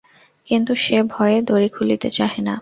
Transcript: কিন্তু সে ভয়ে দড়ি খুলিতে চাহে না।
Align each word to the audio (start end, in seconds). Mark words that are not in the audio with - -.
কিন্তু 0.47 0.71
সে 0.75 0.97
ভয়ে 1.07 1.37
দড়ি 1.41 1.69
খুলিতে 1.69 2.09
চাহে 2.09 2.41
না। 2.41 2.55